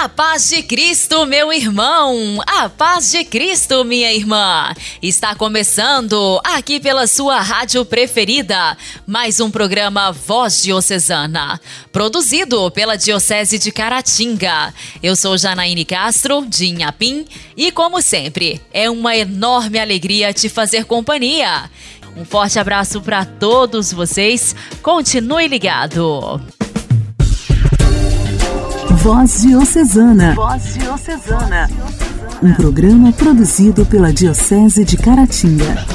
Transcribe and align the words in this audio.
A 0.00 0.08
paz 0.08 0.48
de 0.48 0.62
Cristo, 0.62 1.26
meu 1.26 1.52
irmão! 1.52 2.38
A 2.46 2.70
paz 2.70 3.10
de 3.10 3.22
Cristo, 3.22 3.84
minha 3.84 4.10
irmã! 4.10 4.72
Está 5.02 5.34
começando 5.34 6.40
aqui 6.42 6.80
pela 6.80 7.06
sua 7.06 7.38
rádio 7.42 7.84
preferida, 7.84 8.78
mais 9.06 9.40
um 9.40 9.50
programa 9.50 10.10
Voz 10.10 10.62
Diocesana, 10.62 11.60
produzido 11.92 12.70
pela 12.70 12.96
Diocese 12.96 13.58
de 13.58 13.70
Caratinga. 13.70 14.72
Eu 15.02 15.14
sou 15.14 15.36
Janaíne 15.36 15.84
Castro, 15.84 16.46
de 16.48 16.68
Inhapim, 16.68 17.26
e 17.54 17.70
como 17.70 18.00
sempre, 18.00 18.58
é 18.72 18.88
uma 18.88 19.14
enorme 19.14 19.78
alegria 19.78 20.32
te 20.32 20.48
fazer 20.48 20.86
companhia. 20.86 21.70
Um 22.16 22.24
forte 22.24 22.58
abraço 22.58 23.02
para 23.02 23.26
todos 23.26 23.92
vocês. 23.92 24.56
Continue 24.80 25.46
ligado. 25.46 26.40
Voz 28.96 29.42
Diocesana. 29.42 30.34
Voz 30.34 30.74
Diocesana. 30.74 31.70
Um 32.42 32.52
programa 32.54 33.12
produzido 33.12 33.86
pela 33.86 34.12
Diocese 34.12 34.84
de 34.84 34.96
Caratinga. 34.96 35.86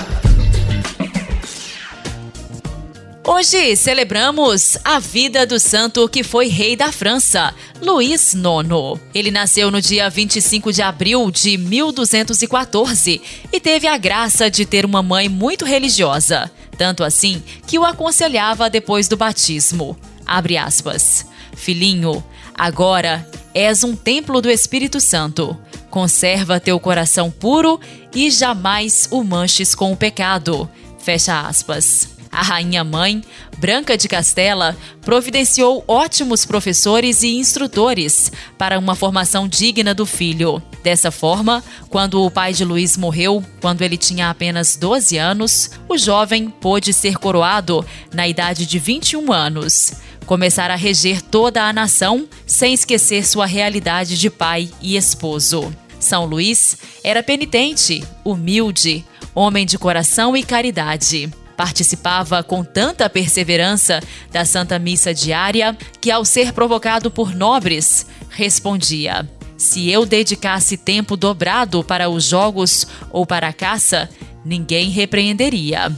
Hoje 3.28 3.76
celebramos 3.76 4.78
a 4.84 4.98
vida 5.00 5.46
do 5.46 5.60
santo 5.60 6.08
que 6.08 6.24
foi 6.24 6.48
rei 6.48 6.76
da 6.76 6.92
França, 6.92 7.54
Luís 7.82 8.34
IX. 8.34 9.00
Ele 9.14 9.30
nasceu 9.30 9.70
no 9.70 9.82
dia 9.82 10.10
25 10.10 10.72
de 10.72 10.82
abril 10.82 11.30
de 11.30 11.58
1214 11.58 13.22
e 13.52 13.60
teve 13.60 13.88
a 13.88 13.98
graça 13.98 14.50
de 14.50 14.66
ter 14.66 14.86
uma 14.86 15.04
mãe 15.04 15.28
muito 15.28 15.66
religiosa, 15.66 16.50
tanto 16.78 17.04
assim 17.04 17.44
que 17.68 17.78
o 17.78 17.84
aconselhava 17.84 18.70
depois 18.70 19.08
do 19.08 19.18
batismo. 19.18 19.98
Abre 20.26 20.58
aspas. 20.58 21.26
Filhinho, 21.56 22.24
Agora 22.58 23.28
és 23.54 23.84
um 23.84 23.96
templo 23.96 24.42
do 24.42 24.50
Espírito 24.50 25.00
Santo. 25.00 25.58
Conserva 25.90 26.60
teu 26.60 26.80
coração 26.80 27.30
puro 27.30 27.80
e 28.14 28.30
jamais 28.32 29.08
o 29.12 29.24
manches 29.24 29.76
com 29.76 29.92
o 29.92 29.98
pecado. 29.98 30.70
Fecha 31.00 31.42
aspas. 31.42 32.15
A 32.36 32.42
rainha 32.42 32.84
mãe, 32.84 33.24
Branca 33.58 33.98
de 33.98 34.10
Castela, 34.10 34.76
providenciou 35.02 35.86
ótimos 35.88 36.44
professores 36.44 37.24
e 37.24 37.30
instrutores 37.38 38.30
para 38.58 38.78
uma 38.78 38.94
formação 38.94 39.48
digna 39.48 39.94
do 39.94 40.06
filho. 40.06 40.62
Dessa 40.84 41.12
forma, 41.12 41.64
quando 41.88 42.22
o 42.22 42.30
pai 42.30 42.52
de 42.52 42.66
Luís 42.66 42.98
morreu, 42.98 43.42
quando 43.62 43.84
ele 43.84 43.96
tinha 43.96 44.30
apenas 44.30 44.76
12 44.76 45.18
anos, 45.18 45.72
o 45.88 45.98
jovem 45.98 46.50
pôde 46.50 46.92
ser 46.92 47.18
coroado 47.18 47.86
na 48.14 48.28
idade 48.28 48.66
de 48.66 48.80
21 48.80 49.32
anos 49.32 49.94
começar 50.26 50.72
a 50.72 50.76
reger 50.76 51.22
toda 51.22 51.64
a 51.64 51.72
nação 51.72 52.28
sem 52.48 52.74
esquecer 52.74 53.26
sua 53.26 53.46
realidade 53.46 54.18
de 54.18 54.28
pai 54.28 54.68
e 54.82 54.98
esposo. 54.98 55.72
São 56.00 56.26
Luís 56.26 56.78
era 57.04 57.22
penitente, 57.22 58.04
humilde, 58.26 59.06
homem 59.36 59.68
de 59.68 59.78
coração 59.78 60.36
e 60.36 60.44
caridade. 60.44 61.32
Participava 61.56 62.44
com 62.44 62.64
tanta 62.64 63.10
perseverança 63.10 64.02
da 64.32 64.44
Santa 64.44 64.78
Missa 64.78 65.14
diária 65.14 65.78
que, 66.02 66.12
ao 66.12 66.26
ser 66.26 66.52
provocado 66.52 67.10
por 67.10 67.34
nobres, 67.34 68.06
respondia: 68.30 69.28
Se 69.58 69.90
eu 69.90 70.06
dedicasse 70.06 70.76
tempo 70.76 71.16
dobrado 71.16 71.84
para 71.84 72.10
os 72.10 72.26
jogos 72.26 72.86
ou 73.10 73.26
para 73.26 73.48
a 73.48 73.54
caça, 73.54 74.10
ninguém 74.44 74.90
repreenderia. 74.90 75.92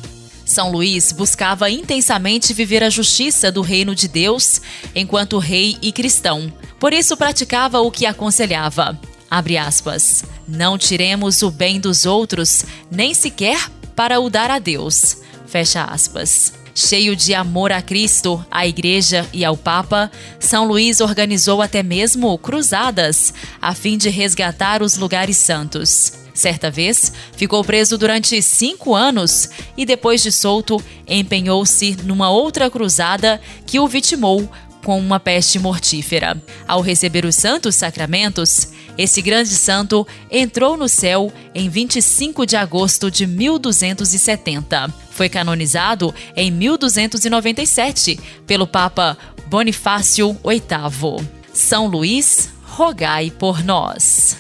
São 0.45 0.72
Luís 0.72 1.11
buscava 1.11 1.69
intensamente 1.69 2.53
viver 2.53 2.81
a 2.81 2.89
justiça 2.89 3.52
do 3.52 3.61
reino 3.61 3.94
de 3.94 4.08
Deus 4.08 4.61
enquanto 4.95 5.39
rei 5.39 5.77
e 5.82 5.92
cristão. 5.92 6.52
Por 6.80 6.93
isso 6.93 7.17
praticava 7.17 7.82
o 7.82 7.92
que 7.92 8.05
aconselhava. 8.05 8.98
Aspas. 9.30 10.23
Não 10.48 10.77
tiremos 10.77 11.42
o 11.42 11.52
bem 11.52 11.82
dos 11.82 12.05
outros, 12.05 12.64
nem 12.89 13.14
sequer 13.14 13.70
para 13.93 14.21
o 14.21 14.30
dar 14.30 14.49
a 14.49 14.58
Deus. 14.58 15.17
Fecha 15.47 15.83
aspas. 15.85 16.53
Cheio 16.75 17.15
de 17.15 17.33
amor 17.33 17.71
a 17.71 17.81
Cristo, 17.81 18.45
à 18.52 18.67
Igreja 18.67 19.27
e 19.33 19.43
ao 19.43 19.58
Papa, 19.58 20.11
São 20.39 20.67
Luís 20.67 21.02
organizou 21.02 21.59
até 21.59 21.81
mesmo 21.81 22.37
cruzadas 22.37 23.33
a 23.59 23.73
fim 23.73 23.97
de 23.97 24.09
resgatar 24.09 24.83
os 24.83 24.95
lugares 24.95 25.37
santos. 25.37 26.13
Certa 26.35 26.69
vez, 26.69 27.11
ficou 27.35 27.63
preso 27.63 27.97
durante 27.97 28.39
cinco 28.43 28.93
anos 28.93 29.49
e, 29.75 29.87
depois 29.87 30.21
de 30.21 30.31
solto, 30.31 30.80
empenhou-se 31.08 31.97
numa 32.03 32.29
outra 32.29 32.69
cruzada 32.69 33.41
que 33.65 33.79
o 33.79 33.87
vitimou 33.87 34.47
com 34.83 34.99
uma 34.99 35.19
peste 35.19 35.58
mortífera. 35.58 36.39
Ao 36.67 36.79
receber 36.79 37.25
os 37.25 37.35
santos 37.35 37.75
sacramentos, 37.75 38.67
esse 38.97 39.21
grande 39.21 39.52
santo 39.52 40.08
entrou 40.31 40.75
no 40.75 40.89
céu 40.89 41.31
em 41.53 41.69
25 41.69 42.45
de 42.45 42.55
agosto 42.55 43.11
de 43.11 43.27
1270. 43.27 44.93
Foi 45.11 45.30
canonizado 45.30 46.13
em 46.35 46.52
1297 46.52 48.19
pelo 48.45 48.67
Papa 48.67 49.17
Bonifácio 49.47 50.35
VIII. 50.43 51.27
São 51.53 51.87
Luís, 51.87 52.49
rogai 52.63 53.31
por 53.31 53.63
nós. 53.63 54.37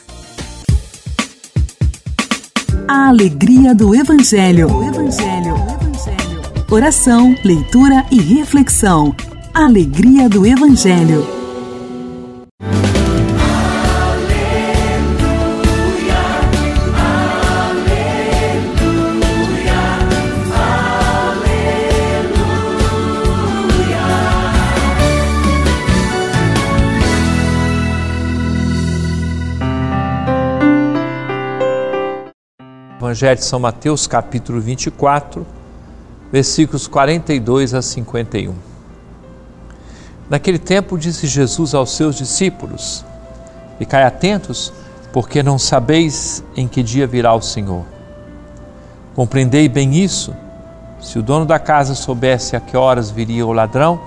A 2.87 3.09
alegria 3.09 3.75
do 3.75 3.93
Evangelho. 3.93 4.71
O 4.71 4.83
Evangelho. 4.83 5.55
Evangelho. 5.55 6.41
Oração, 6.71 7.35
leitura 7.43 8.05
e 8.11 8.19
reflexão. 8.19 9.15
Alegria 9.53 10.29
do 10.29 10.45
Evangelho. 10.45 11.36
Evangelho 33.17 33.39
de 33.39 33.45
São 33.45 33.59
Mateus, 33.59 34.05
capítulo 34.05 34.61
24, 34.61 35.43
versículos 36.31 36.85
42 36.85 37.73
a 37.73 37.81
51. 37.81 38.53
Naquele 40.29 40.59
tempo 40.59 40.99
disse 40.99 41.25
Jesus 41.25 41.73
aos 41.73 41.95
seus 41.95 42.15
discípulos: 42.15 43.03
Ficai 43.79 44.03
atentos, 44.03 44.71
porque 45.11 45.41
não 45.41 45.57
sabeis 45.57 46.43
em 46.55 46.67
que 46.67 46.83
dia 46.83 47.07
virá 47.07 47.33
o 47.33 47.41
Senhor. 47.41 47.85
Compreendei 49.15 49.67
bem 49.67 49.95
isso. 49.95 50.31
Se 51.01 51.17
o 51.17 51.23
dono 51.23 51.43
da 51.43 51.57
casa 51.57 51.95
soubesse 51.95 52.55
a 52.55 52.59
que 52.59 52.77
horas 52.77 53.09
viria 53.09 53.47
o 53.47 53.51
ladrão, 53.51 53.99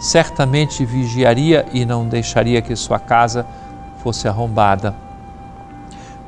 certamente 0.00 0.84
vigiaria 0.84 1.66
e 1.72 1.84
não 1.84 2.08
deixaria 2.08 2.60
que 2.60 2.74
sua 2.74 2.98
casa 2.98 3.46
fosse 4.02 4.26
arrombada. 4.26 5.09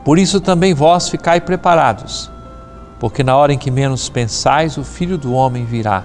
Por 0.05 0.19
isso 0.19 0.41
também 0.41 0.75
vós 0.75 1.09
ficai 1.09 1.41
preparados, 1.41 2.31
porque 2.99 3.23
na 3.23 3.37
hora 3.37 3.53
em 3.53 3.59
que 3.59 3.71
menos 3.71 4.09
pensais, 4.09 4.77
o 4.77 4.83
Filho 4.83 5.17
do 5.17 5.33
Homem 5.33 5.65
virá. 5.65 6.03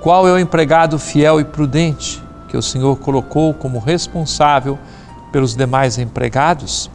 Qual 0.00 0.28
é 0.28 0.32
o 0.32 0.38
empregado 0.38 0.98
fiel 0.98 1.40
e 1.40 1.44
prudente 1.44 2.22
que 2.48 2.56
o 2.56 2.62
Senhor 2.62 2.96
colocou 2.98 3.52
como 3.52 3.78
responsável 3.78 4.78
pelos 5.32 5.56
demais 5.56 5.98
empregados, 5.98 6.90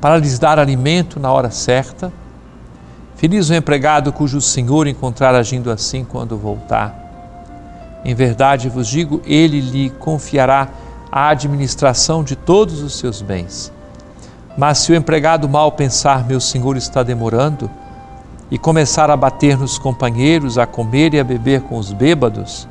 para 0.00 0.16
lhes 0.16 0.38
dar 0.38 0.58
alimento 0.58 1.18
na 1.18 1.32
hora 1.32 1.50
certa? 1.50 2.12
Feliz 3.16 3.50
o 3.50 3.54
empregado 3.54 4.12
cujo 4.12 4.40
Senhor 4.40 4.86
encontrar 4.86 5.34
agindo 5.34 5.70
assim 5.70 6.04
quando 6.04 6.36
voltar. 6.36 7.02
Em 8.04 8.14
verdade 8.14 8.68
vos 8.68 8.88
digo, 8.88 9.22
ele 9.24 9.60
lhe 9.60 9.90
confiará 9.90 10.68
a 11.10 11.28
administração 11.28 12.24
de 12.24 12.34
todos 12.34 12.80
os 12.80 12.98
seus 12.98 13.22
bens. 13.22 13.72
Mas 14.56 14.78
se 14.78 14.92
o 14.92 14.94
empregado 14.94 15.48
mal 15.48 15.72
pensar, 15.72 16.26
meu 16.26 16.40
senhor 16.40 16.76
está 16.76 17.02
demorando, 17.02 17.70
e 18.52 18.58
começar 18.58 19.10
a 19.10 19.16
bater 19.16 19.56
nos 19.56 19.78
companheiros, 19.78 20.58
a 20.58 20.66
comer 20.66 21.14
e 21.14 21.18
a 21.18 21.24
beber 21.24 21.62
com 21.62 21.78
os 21.78 21.90
bêbados, 21.90 22.68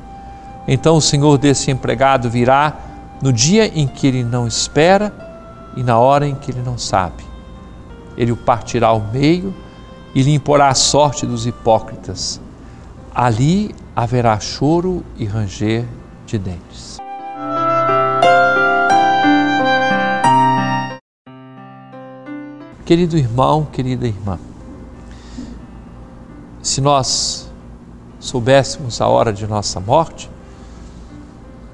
então 0.68 0.96
o 0.96 1.00
senhor 1.00 1.36
desse 1.38 1.72
empregado 1.72 2.30
virá 2.30 2.76
no 3.20 3.32
dia 3.32 3.66
em 3.66 3.88
que 3.88 4.06
ele 4.06 4.22
não 4.22 4.46
espera 4.46 5.12
e 5.76 5.82
na 5.82 5.98
hora 5.98 6.28
em 6.28 6.36
que 6.36 6.52
ele 6.52 6.62
não 6.64 6.78
sabe. 6.78 7.24
Ele 8.16 8.30
o 8.30 8.36
partirá 8.36 8.88
ao 8.88 9.00
meio 9.00 9.52
e 10.14 10.22
lhe 10.22 10.32
imporá 10.32 10.68
a 10.68 10.74
sorte 10.74 11.26
dos 11.26 11.46
hipócritas. 11.46 12.40
Ali 13.12 13.74
haverá 13.96 14.38
choro 14.38 15.02
e 15.16 15.24
ranger 15.24 15.84
de 16.26 16.38
dentes. 16.38 17.01
Querido 22.84 23.16
irmão, 23.16 23.64
querida 23.64 24.08
irmã, 24.08 24.40
se 26.60 26.80
nós 26.80 27.48
soubéssemos 28.18 29.00
a 29.00 29.06
hora 29.06 29.32
de 29.32 29.46
nossa 29.46 29.78
morte, 29.78 30.28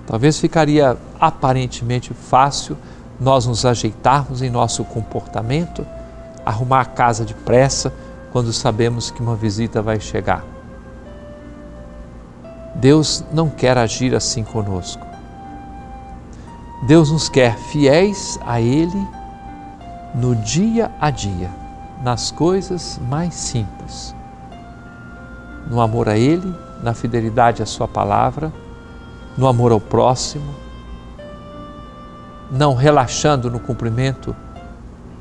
talvez 0.06 0.38
ficaria 0.38 0.98
aparentemente 1.18 2.12
fácil 2.12 2.76
nós 3.18 3.46
nos 3.46 3.64
ajeitarmos 3.64 4.42
em 4.42 4.50
nosso 4.50 4.84
comportamento, 4.84 5.84
arrumar 6.44 6.82
a 6.82 6.84
casa 6.84 7.24
depressa 7.24 7.92
quando 8.30 8.52
sabemos 8.52 9.10
que 9.10 9.22
uma 9.22 9.34
visita 9.34 9.80
vai 9.80 9.98
chegar. 9.98 10.44
Deus 12.74 13.24
não 13.32 13.48
quer 13.48 13.78
agir 13.78 14.14
assim 14.14 14.44
conosco. 14.44 15.06
Deus 16.86 17.10
nos 17.10 17.30
quer 17.30 17.56
fiéis 17.56 18.38
a 18.46 18.60
Ele 18.60 19.17
no 20.18 20.34
dia 20.34 20.90
a 21.00 21.10
dia, 21.10 21.48
nas 22.02 22.32
coisas 22.32 23.00
mais 23.08 23.34
simples. 23.34 24.12
No 25.70 25.80
amor 25.80 26.08
a 26.08 26.18
Ele, 26.18 26.52
na 26.82 26.92
fidelidade 26.92 27.62
à 27.62 27.66
Sua 27.66 27.86
palavra, 27.86 28.52
no 29.36 29.46
amor 29.46 29.70
ao 29.70 29.78
próximo, 29.78 30.52
não 32.50 32.74
relaxando 32.74 33.48
no 33.48 33.60
cumprimento 33.60 34.34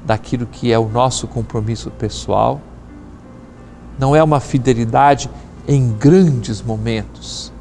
daquilo 0.04 0.48
que 0.48 0.74
é 0.74 0.80
o 0.80 0.90
nosso 0.90 1.28
compromisso 1.28 1.92
pessoal. 1.92 2.60
Não 4.00 4.16
é 4.16 4.24
uma 4.24 4.40
fidelidade 4.40 5.30
em 5.68 5.92
grandes 5.92 6.60
momentos, 6.60 7.54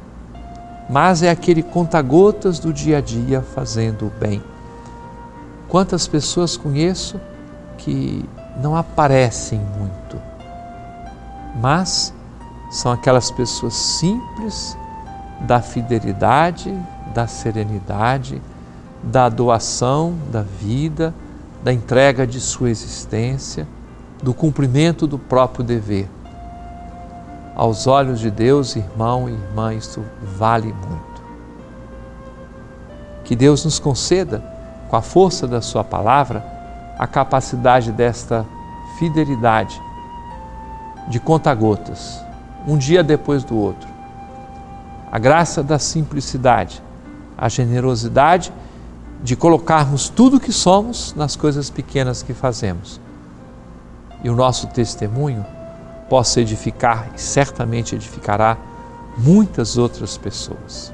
mas 0.89 1.21
é 1.21 1.29
aquele 1.29 1.61
conta-gotas 1.61 2.57
do 2.57 2.73
dia 2.73 2.97
a 2.97 3.01
dia 3.01 3.43
fazendo 3.43 4.07
o 4.07 4.19
bem. 4.19 4.41
Quantas 5.67 6.07
pessoas 6.07 6.55
conheço 6.55 7.19
que 7.77 8.27
não 8.61 8.75
aparecem 8.75 9.59
muito, 9.59 10.19
mas 11.61 12.13
são 12.71 12.91
aquelas 12.91 13.29
pessoas 13.31 13.73
simples 13.73 14.77
da 15.41 15.61
fidelidade, 15.61 16.73
da 17.13 17.27
serenidade, 17.27 18.41
da 19.03 19.29
doação 19.29 20.15
da 20.31 20.41
vida, 20.41 21.13
da 21.63 21.71
entrega 21.71 22.25
de 22.25 22.39
sua 22.39 22.69
existência, 22.69 23.67
do 24.21 24.33
cumprimento 24.33 25.05
do 25.05 25.19
próprio 25.19 25.63
dever. 25.63 26.09
Aos 27.55 27.87
olhos 27.87 28.19
de 28.19 28.31
Deus, 28.31 28.75
irmão 28.75 29.29
e 29.29 29.33
irmã, 29.33 29.73
isso 29.73 30.03
vale 30.37 30.67
muito. 30.73 31.21
Que 33.23 33.35
Deus 33.35 33.65
nos 33.65 33.79
conceda, 33.79 34.56
com 34.89 34.95
a 34.95 35.01
força 35.01 35.47
da 35.47 35.61
Sua 35.61 35.83
palavra, 35.83 36.45
a 36.97 37.05
capacidade 37.05 37.91
desta 37.91 38.45
fidelidade, 38.97 39.81
de 41.07 41.19
conta-gotas, 41.19 42.21
um 42.67 42.77
dia 42.77 43.03
depois 43.03 43.43
do 43.43 43.57
outro. 43.57 43.87
A 45.11 45.19
graça 45.19 45.63
da 45.63 45.79
simplicidade, 45.79 46.81
a 47.37 47.47
generosidade 47.47 48.51
de 49.23 49.35
colocarmos 49.35 50.09
tudo 50.09 50.37
o 50.37 50.39
que 50.39 50.51
somos 50.51 51.13
nas 51.15 51.35
coisas 51.35 51.69
pequenas 51.69 52.21
que 52.21 52.33
fazemos. 52.33 52.99
E 54.23 54.29
o 54.29 54.35
nosso 54.35 54.67
testemunho 54.67 55.45
possa 56.09 56.41
edificar 56.41 57.09
e 57.15 57.21
certamente 57.21 57.95
edificará 57.95 58.57
muitas 59.17 59.77
outras 59.77 60.17
pessoas. 60.17 60.93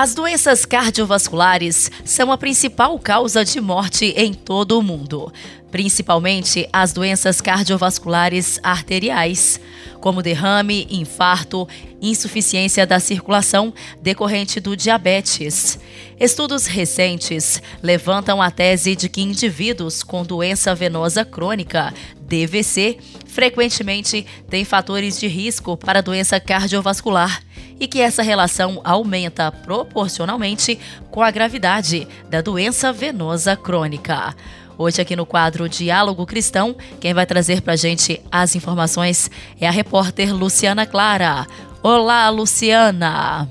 As 0.00 0.14
doenças 0.14 0.64
cardiovasculares 0.64 1.90
são 2.04 2.30
a 2.30 2.38
principal 2.38 2.96
causa 3.00 3.44
de 3.44 3.60
morte 3.60 4.14
em 4.16 4.32
todo 4.32 4.78
o 4.78 4.80
mundo, 4.80 5.32
principalmente 5.72 6.68
as 6.72 6.92
doenças 6.92 7.40
cardiovasculares 7.40 8.60
arteriais, 8.62 9.60
como 10.00 10.22
derrame, 10.22 10.86
infarto, 10.88 11.66
insuficiência 12.00 12.86
da 12.86 13.00
circulação 13.00 13.74
decorrente 14.00 14.60
do 14.60 14.76
diabetes. 14.76 15.80
Estudos 16.20 16.66
recentes 16.66 17.60
levantam 17.82 18.40
a 18.40 18.52
tese 18.52 18.94
de 18.94 19.08
que 19.08 19.20
indivíduos 19.20 20.04
com 20.04 20.22
doença 20.22 20.76
venosa 20.76 21.24
crônica, 21.24 21.92
DVC, 22.20 22.98
frequentemente 23.26 24.24
têm 24.48 24.64
fatores 24.64 25.18
de 25.18 25.26
risco 25.26 25.76
para 25.76 26.00
doença 26.00 26.38
cardiovascular 26.38 27.47
e 27.80 27.86
que 27.86 28.00
essa 28.00 28.22
relação 28.22 28.80
aumenta 28.84 29.50
proporcionalmente 29.52 30.78
com 31.10 31.22
a 31.22 31.30
gravidade 31.30 32.06
da 32.28 32.40
doença 32.40 32.92
venosa 32.92 33.56
crônica. 33.56 34.34
Hoje, 34.76 35.00
aqui 35.00 35.16
no 35.16 35.26
quadro 35.26 35.68
Diálogo 35.68 36.24
Cristão, 36.24 36.76
quem 37.00 37.12
vai 37.12 37.26
trazer 37.26 37.62
para 37.62 37.72
a 37.72 37.76
gente 37.76 38.20
as 38.30 38.54
informações 38.54 39.30
é 39.60 39.66
a 39.66 39.72
repórter 39.72 40.32
Luciana 40.32 40.86
Clara. 40.86 41.46
Olá, 41.82 42.28
Luciana! 42.28 43.48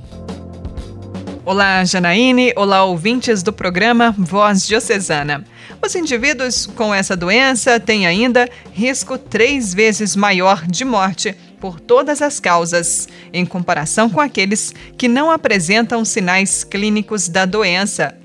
Olá, 1.44 1.84
Janaíne. 1.86 2.52
Olá, 2.58 2.84
ouvintes 2.84 3.42
do 3.42 3.54
programa 3.54 4.14
Voz 4.18 4.68
Diocesana. 4.68 5.46
Os 5.82 5.96
indivíduos 5.96 6.66
com 6.66 6.94
essa 6.94 7.16
doença 7.16 7.80
têm 7.80 8.06
ainda 8.06 8.50
risco 8.74 9.18
três 9.18 9.74
vezes 9.74 10.14
maior 10.14 10.66
de 10.68 10.84
morte 10.84 11.36
por 11.60 11.80
todas 11.80 12.22
as 12.22 12.40
causas, 12.40 13.08
em 13.34 13.46
comparação 13.46 14.10
com 14.10 14.22
aqueles 14.22 14.74
que 14.98 15.08
não 15.08 15.32
apresentam 15.32 16.06
sinais 16.06 16.64
clínicos 16.64 17.28
da 17.28 17.46
doença. 17.46 18.16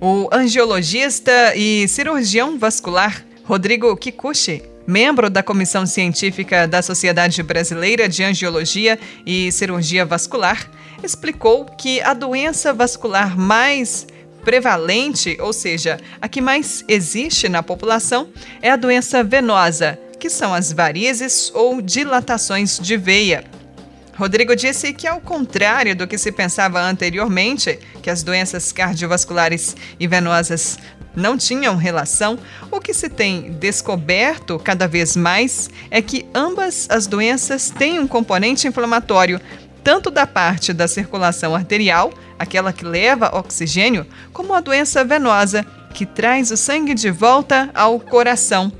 O 0.00 0.28
angiologista 0.32 1.54
e 1.56 1.88
cirurgião 1.88 2.58
vascular 2.58 3.24
Rodrigo 3.44 3.96
Kikuchi 3.96 4.62
membro 4.86 5.28
da 5.28 5.42
Comissão 5.42 5.84
Científica 5.84 6.68
da 6.68 6.80
Sociedade 6.80 7.42
Brasileira 7.42 8.08
de 8.08 8.22
Angiologia 8.22 8.98
e 9.26 9.50
Cirurgia 9.50 10.06
Vascular, 10.06 10.70
explicou 11.02 11.64
que 11.64 12.00
a 12.00 12.14
doença 12.14 12.72
vascular 12.72 13.36
mais 13.36 14.06
prevalente, 14.44 15.36
ou 15.40 15.52
seja, 15.52 15.98
a 16.20 16.28
que 16.28 16.40
mais 16.40 16.84
existe 16.86 17.48
na 17.48 17.64
população, 17.64 18.28
é 18.62 18.70
a 18.70 18.76
doença 18.76 19.24
venosa, 19.24 19.98
que 20.18 20.30
são 20.30 20.54
as 20.54 20.72
varizes 20.72 21.50
ou 21.54 21.80
dilatações 21.80 22.78
de 22.78 22.96
veia. 22.96 23.44
Rodrigo 24.16 24.56
disse 24.56 24.94
que, 24.94 25.06
ao 25.06 25.20
contrário 25.20 25.94
do 25.94 26.06
que 26.06 26.16
se 26.16 26.32
pensava 26.32 26.80
anteriormente, 26.80 27.78
que 28.02 28.08
as 28.08 28.22
doenças 28.22 28.72
cardiovasculares 28.72 29.76
e 30.00 30.06
venosas 30.06 30.78
não 31.14 31.36
tinham 31.36 31.76
relação, 31.76 32.38
o 32.70 32.80
que 32.80 32.94
se 32.94 33.08
tem 33.08 33.52
descoberto 33.52 34.58
cada 34.58 34.88
vez 34.88 35.16
mais 35.16 35.68
é 35.90 36.00
que 36.00 36.26
ambas 36.34 36.86
as 36.90 37.06
doenças 37.06 37.70
têm 37.70 37.98
um 37.98 38.06
componente 38.06 38.66
inflamatório, 38.66 39.40
tanto 39.84 40.10
da 40.10 40.26
parte 40.26 40.72
da 40.72 40.88
circulação 40.88 41.54
arterial, 41.54 42.12
aquela 42.38 42.72
que 42.72 42.84
leva 42.84 43.36
oxigênio, 43.36 44.06
como 44.32 44.54
a 44.54 44.60
doença 44.60 45.04
venosa, 45.04 45.64
que 45.92 46.04
traz 46.04 46.50
o 46.50 46.56
sangue 46.56 46.94
de 46.94 47.10
volta 47.10 47.70
ao 47.74 48.00
coração. 48.00 48.72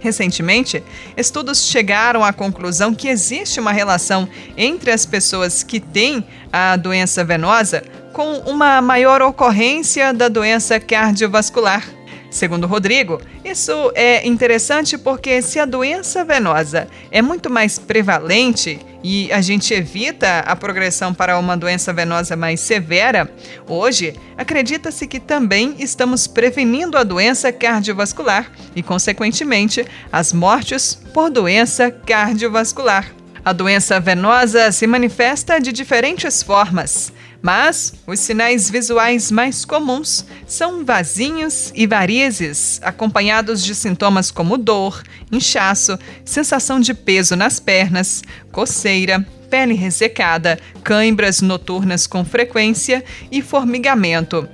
Recentemente, 0.00 0.82
estudos 1.16 1.64
chegaram 1.64 2.24
à 2.24 2.32
conclusão 2.32 2.94
que 2.94 3.08
existe 3.08 3.58
uma 3.58 3.72
relação 3.72 4.28
entre 4.56 4.90
as 4.90 5.04
pessoas 5.04 5.62
que 5.62 5.80
têm 5.80 6.24
a 6.52 6.76
doença 6.76 7.24
venosa 7.24 7.82
com 8.12 8.38
uma 8.50 8.80
maior 8.80 9.22
ocorrência 9.22 10.12
da 10.14 10.28
doença 10.28 10.78
cardiovascular. 10.78 11.97
Segundo 12.30 12.66
Rodrigo, 12.66 13.20
isso 13.42 13.90
é 13.94 14.26
interessante 14.26 14.98
porque 14.98 15.40
se 15.40 15.58
a 15.58 15.64
doença 15.64 16.24
venosa 16.24 16.86
é 17.10 17.22
muito 17.22 17.48
mais 17.48 17.78
prevalente 17.78 18.78
e 19.02 19.32
a 19.32 19.40
gente 19.40 19.72
evita 19.72 20.40
a 20.40 20.54
progressão 20.54 21.14
para 21.14 21.38
uma 21.38 21.56
doença 21.56 21.90
venosa 21.92 22.36
mais 22.36 22.60
severa, 22.60 23.30
hoje 23.66 24.14
acredita-se 24.36 25.06
que 25.06 25.18
também 25.18 25.76
estamos 25.78 26.26
prevenindo 26.26 26.98
a 26.98 27.02
doença 27.02 27.50
cardiovascular 27.50 28.52
e, 28.76 28.82
consequentemente, 28.82 29.86
as 30.12 30.32
mortes 30.32 30.98
por 31.14 31.30
doença 31.30 31.90
cardiovascular. 31.90 33.10
A 33.42 33.52
doença 33.54 33.98
venosa 33.98 34.70
se 34.70 34.86
manifesta 34.86 35.58
de 35.58 35.72
diferentes 35.72 36.42
formas. 36.42 37.10
Mas 37.40 37.94
os 38.06 38.18
sinais 38.18 38.68
visuais 38.68 39.30
mais 39.30 39.64
comuns 39.64 40.24
são 40.46 40.84
vasinhos 40.84 41.72
e 41.74 41.86
varizes, 41.86 42.80
acompanhados 42.82 43.62
de 43.62 43.74
sintomas 43.74 44.30
como 44.30 44.58
dor, 44.58 45.02
inchaço, 45.30 45.96
sensação 46.24 46.80
de 46.80 46.92
peso 46.92 47.36
nas 47.36 47.60
pernas, 47.60 48.22
coceira, 48.50 49.24
pele 49.48 49.74
ressecada, 49.74 50.58
cãibras 50.82 51.40
noturnas 51.40 52.06
com 52.06 52.24
frequência 52.24 53.04
e 53.30 53.40
formigamento. 53.40 54.48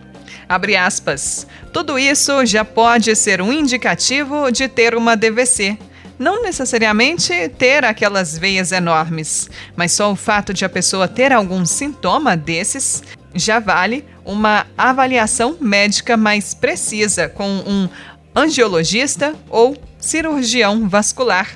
Abre 0.49 0.77
aspas. 0.77 1.47
Tudo 1.73 1.99
isso 1.99 2.45
já 2.45 2.65
pode 2.65 3.17
ser 3.17 3.41
um 3.41 3.53
indicativo 3.53 4.51
de 4.53 4.69
ter 4.69 4.95
uma 4.95 5.17
DVC. 5.17 5.79
Não 6.19 6.43
necessariamente 6.43 7.49
ter 7.59 7.85
aquelas 7.85 8.39
veias 8.39 8.71
enormes, 8.71 9.51
mas 9.75 9.93
só 9.93 10.13
o 10.13 10.17
fato 10.17 10.55
de 10.55 10.65
a 10.65 10.69
pessoa 10.69 11.09
ter 11.09 11.33
algum 11.33 11.67
sintoma 11.67 12.37
desses 12.37 13.03
já 13.35 13.59
vale 13.59 14.05
uma 14.25 14.67
avaliação 14.79 15.57
médica 15.61 16.17
mais 16.17 16.55
precisa 16.55 17.29
com 17.29 17.49
um 17.67 17.89
angiologista 18.35 19.35
ou 19.51 19.77
cirurgião 19.99 20.89
vascular. 20.89 21.49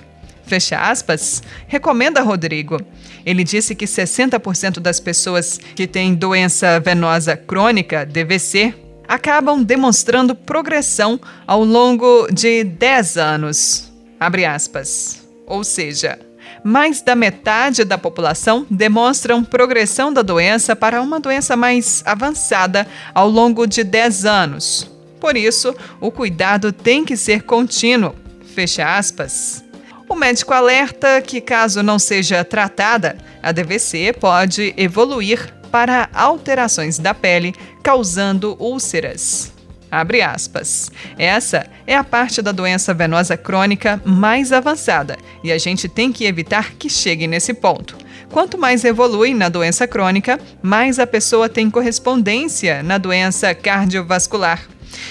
Fecha 0.44 0.78
aspas, 0.78 1.42
recomenda 1.66 2.22
Rodrigo. 2.22 2.80
Ele 3.24 3.44
disse 3.44 3.74
que 3.74 3.84
60% 3.84 4.80
das 4.80 4.98
pessoas 4.98 5.58
que 5.76 5.86
têm 5.86 6.14
doença 6.14 6.80
venosa 6.80 7.36
crônica, 7.36 8.06
DVC, 8.06 8.74
acabam 9.06 9.62
demonstrando 9.62 10.34
progressão 10.34 11.20
ao 11.46 11.62
longo 11.64 12.26
de 12.32 12.64
10 12.64 13.16
anos. 13.18 13.87
Abre 14.18 14.44
aspas. 14.44 15.26
Ou 15.46 15.64
seja, 15.64 16.18
mais 16.64 17.00
da 17.00 17.14
metade 17.14 17.84
da 17.84 17.96
população 17.96 18.66
demonstram 18.68 19.44
progressão 19.44 20.12
da 20.12 20.22
doença 20.22 20.74
para 20.74 21.00
uma 21.00 21.20
doença 21.20 21.56
mais 21.56 22.02
avançada 22.04 22.86
ao 23.14 23.28
longo 23.28 23.66
de 23.66 23.84
10 23.84 24.24
anos. 24.24 24.90
Por 25.20 25.36
isso, 25.36 25.74
o 26.00 26.10
cuidado 26.10 26.72
tem 26.72 27.04
que 27.04 27.16
ser 27.16 27.42
contínuo. 27.42 28.14
Fecha 28.54 28.96
aspas. 28.96 29.64
O 30.08 30.14
médico 30.14 30.54
alerta 30.54 31.20
que, 31.20 31.40
caso 31.40 31.82
não 31.82 31.98
seja 31.98 32.44
tratada, 32.44 33.18
a 33.42 33.52
DVC 33.52 34.14
pode 34.18 34.74
evoluir 34.76 35.52
para 35.70 36.08
alterações 36.14 36.98
da 36.98 37.12
pele, 37.12 37.54
causando 37.82 38.56
úlceras. 38.58 39.52
Abre 39.90 40.20
aspas. 40.20 40.90
Essa 41.18 41.66
é 41.86 41.96
a 41.96 42.04
parte 42.04 42.42
da 42.42 42.52
doença 42.52 42.92
venosa 42.92 43.36
crônica 43.36 44.00
mais 44.04 44.52
avançada 44.52 45.16
e 45.42 45.50
a 45.50 45.58
gente 45.58 45.88
tem 45.88 46.12
que 46.12 46.26
evitar 46.26 46.74
que 46.74 46.90
chegue 46.90 47.26
nesse 47.26 47.54
ponto. 47.54 47.96
Quanto 48.30 48.58
mais 48.58 48.84
evolui 48.84 49.32
na 49.32 49.48
doença 49.48 49.86
crônica, 49.86 50.38
mais 50.62 50.98
a 50.98 51.06
pessoa 51.06 51.48
tem 51.48 51.70
correspondência 51.70 52.82
na 52.82 52.98
doença 52.98 53.54
cardiovascular. 53.54 54.68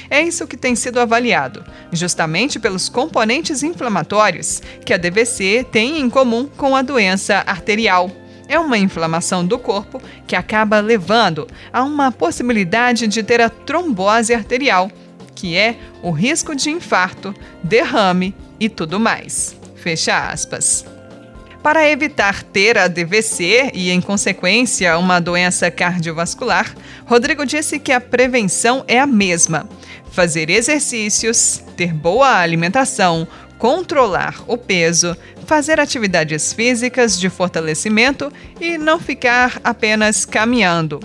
É 0.10 0.22
isso 0.22 0.48
que 0.48 0.58
tem 0.58 0.76
sido 0.76 1.00
avaliado, 1.00 1.64
justamente 1.92 2.60
pelos 2.60 2.90
componentes 2.90 3.64
inflamatórios 3.64 4.62
que 4.86 4.94
a 4.94 4.98
DVC 4.98 5.66
tem 5.72 6.00
em 6.00 6.10
comum 6.10 6.48
com 6.48 6.76
a 6.76 6.82
doença 6.82 7.44
arterial 7.46 8.12
é 8.48 8.60
uma 8.60 8.78
inflamação 8.78 9.46
do 9.46 9.58
corpo 9.60 10.02
que 10.26 10.36
acaba 10.36 10.80
levando 10.80 11.48
a 11.72 11.84
uma 11.84 12.12
possibilidade 12.12 13.08
de 13.08 13.24
ter 13.24 13.42
a 13.42 13.50
trombose 13.50 14.34
arterial, 14.34 14.92
que 15.36 15.56
é 15.56 15.78
o 16.02 16.12
risco 16.12 16.56
de 16.56 16.70
infarto, 16.70 17.34
derrame 17.64 18.36
e 18.60 18.70
tudo 18.70 19.00
mais. 19.00 19.56
Fecha 19.76 20.30
aspas. 20.30 20.86
Para 21.62 21.90
evitar 21.90 22.44
ter 22.44 22.78
a 22.78 22.88
DVC 22.88 23.72
e, 23.74 23.92
em 23.92 24.00
consequência, 24.00 24.98
uma 24.98 25.20
doença 25.20 25.70
cardiovascular, 25.70 26.74
Rodrigo 27.06 27.46
disse 27.46 27.78
que 27.78 27.92
a 27.92 28.00
prevenção 28.00 28.86
é 28.88 29.00
a 29.00 29.06
mesma: 29.06 29.68
fazer 30.12 30.50
exercícios, 30.50 31.62
ter 31.76 31.94
boa 31.94 32.40
alimentação, 32.40 33.28
controlar 33.58 34.44
o 34.48 34.58
peso, 34.58 35.16
fazer 35.46 35.80
atividades 35.80 36.54
físicas 36.54 37.20
de 37.20 37.30
fortalecimento 37.30 38.32
e 38.60 38.78
não 38.78 39.00
ficar 39.00 39.60
apenas 39.64 40.26
caminhando. 40.26 41.00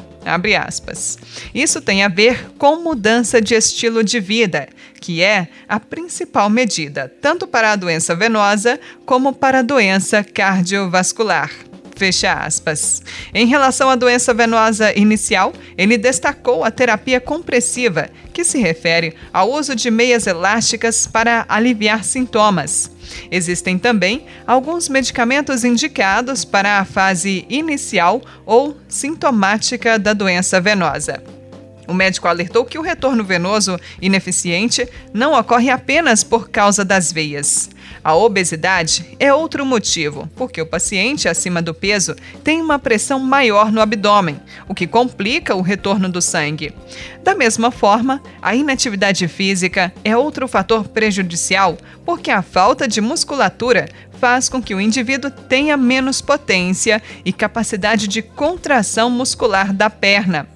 Isso 1.55 1.81
tem 1.81 2.05
a 2.05 2.09
ver 2.09 2.51
com 2.57 2.77
mudança 2.77 3.41
de 3.41 3.55
estilo 3.55 4.05
de 4.05 4.21
vida, 4.21 4.69
que 5.01 5.21
é 5.21 5.49
a 5.69 5.81
principal 5.81 6.49
medida, 6.49 7.13
tanto 7.21 7.47
para 7.47 7.73
a 7.73 7.77
doença 7.77 8.15
venosa 8.15 8.79
como 9.05 9.33
para 9.33 9.59
a 9.59 9.63
doença 9.63 10.23
cardiovascular. 10.23 11.51
Fecha 11.95 12.33
aspas. 12.33 13.03
Em 13.35 13.47
relação 13.47 13.89
à 13.91 13.95
doença 13.95 14.33
venosa 14.33 14.97
inicial, 14.99 15.53
ele 15.77 15.99
destacou 15.99 16.65
a 16.65 16.71
terapia 16.71 17.21
compressiva, 17.21 18.09
que 18.33 18.45
se 18.45 18.59
refere 18.59 19.15
ao 19.33 19.51
uso 19.51 19.77
de 19.77 19.91
meias 19.91 20.27
elásticas 20.27 21.07
para 21.07 21.45
aliviar 21.49 22.03
sintomas. 22.03 22.91
Existem 23.31 23.79
também 23.79 24.27
alguns 24.47 24.89
medicamentos 24.89 25.65
indicados 25.65 26.45
para 26.45 26.79
a 26.79 26.85
fase 26.85 27.45
inicial 27.49 28.23
ou 28.47 28.77
sintomática 28.89 29.99
da 29.99 30.13
doença 30.13 30.61
venosa. 30.61 31.23
O 31.87 31.95
médico 31.95 32.29
alertou 32.29 32.65
que 32.65 32.79
o 32.79 32.83
retorno 32.83 33.25
venoso 33.25 33.79
ineficiente 34.01 34.89
não 35.13 35.39
ocorre 35.39 35.69
apenas 35.69 36.25
por 36.25 36.49
causa 36.49 36.85
das 36.85 37.13
veias. 37.13 37.69
A 38.05 38.17
obesidade 38.17 39.17
é 39.21 39.33
outro 39.33 39.65
motivo, 39.65 40.29
porque 40.35 40.61
o 40.61 40.67
paciente 40.67 41.29
acima 41.29 41.63
do 41.63 41.73
peso 41.73 42.17
tem 42.43 42.61
uma 42.61 42.79
pressão 42.79 43.21
maior 43.21 43.71
no 43.71 43.81
abdômen, 43.81 44.41
o 44.69 44.75
que 44.75 44.89
complica 44.89 45.55
o 45.55 45.61
retorno 45.61 46.09
do 46.09 46.21
sangue. 46.21 46.75
Da 47.23 47.35
mesma 47.35 47.71
forma, 47.71 48.21
a 48.41 48.57
inatividade 48.57 49.29
física 49.29 49.93
é 50.03 50.17
outro 50.17 50.49
fator 50.49 50.89
prejudicial, 50.89 51.79
porque 52.05 52.31
a 52.31 52.43
falta 52.43 52.89
de 52.89 53.01
musculatura 53.01 53.89
faz 54.19 54.49
com 54.49 54.61
que 54.61 54.75
o 54.75 54.81
indivíduo 54.81 55.31
tenha 55.31 55.77
menos 55.77 56.21
potência 56.21 57.01
e 57.25 57.33
capacidade 57.33 58.09
de 58.09 58.21
contração 58.21 59.11
muscular 59.11 59.73
da 59.73 59.89
perna. 59.89 60.49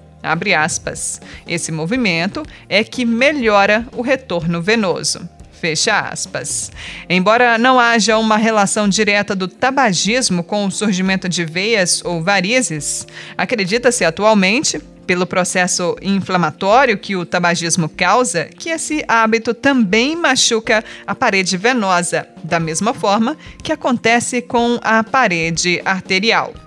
Esse 1.47 1.71
movimento 1.71 2.43
é 2.67 2.83
que 2.83 3.05
melhora 3.05 3.87
o 3.95 4.01
retorno 4.01 4.61
venoso. 4.61 5.36
Fecha 5.59 5.99
aspas. 5.99 6.71
Embora 7.09 7.57
não 7.57 7.79
haja 7.79 8.17
uma 8.17 8.37
relação 8.37 8.87
direta 8.87 9.35
do 9.35 9.47
tabagismo 9.47 10.43
com 10.43 10.65
o 10.65 10.71
surgimento 10.71 11.27
de 11.27 11.43
veias 11.43 12.01
ou 12.05 12.23
varizes, 12.23 13.07
acredita-se 13.37 14.05
atualmente, 14.05 14.79
pelo 15.07 15.25
processo 15.25 15.95
inflamatório 16.01 16.97
que 16.97 17.15
o 17.15 17.25
tabagismo 17.25 17.87
causa, 17.87 18.45
que 18.45 18.69
esse 18.69 19.03
hábito 19.07 19.53
também 19.53 20.17
machuca 20.17 20.83
a 21.07 21.15
parede 21.15 21.55
venosa, 21.55 22.27
da 22.43 22.59
mesma 22.59 22.93
forma 22.93 23.37
que 23.63 23.71
acontece 23.71 24.41
com 24.41 24.77
a 24.83 25.01
parede 25.03 25.81
arterial. 25.85 26.66